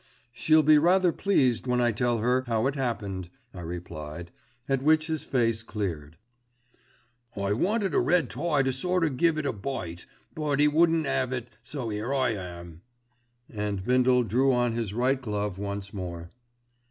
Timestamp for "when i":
1.67-1.91